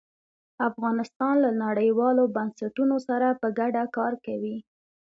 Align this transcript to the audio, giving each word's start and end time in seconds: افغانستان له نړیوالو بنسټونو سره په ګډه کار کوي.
افغانستان 0.69 1.35
له 1.45 1.51
نړیوالو 1.63 2.23
بنسټونو 2.35 2.97
سره 3.07 3.27
په 3.41 3.47
ګډه 3.59 3.83
کار 3.97 4.13
کوي. 4.25 4.57